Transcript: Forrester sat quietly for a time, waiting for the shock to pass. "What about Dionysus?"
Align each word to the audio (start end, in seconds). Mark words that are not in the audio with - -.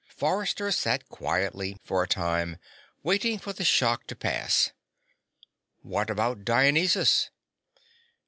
Forrester 0.09 0.71
sat 0.71 1.07
quietly 1.09 1.77
for 1.83 2.01
a 2.01 2.07
time, 2.07 2.57
waiting 3.03 3.37
for 3.37 3.53
the 3.53 3.63
shock 3.63 4.07
to 4.07 4.15
pass. 4.15 4.71
"What 5.83 6.09
about 6.09 6.43
Dionysus?" 6.43 7.29